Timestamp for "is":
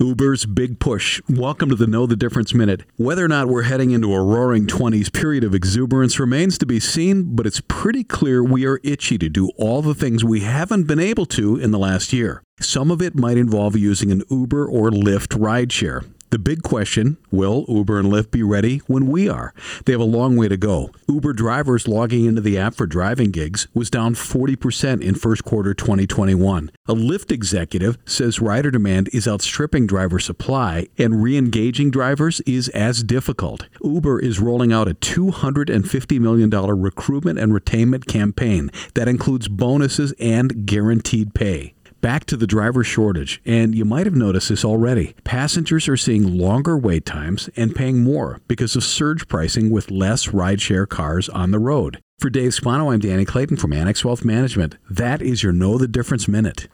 29.12-29.28, 32.40-32.68, 34.18-34.40, 55.22-55.42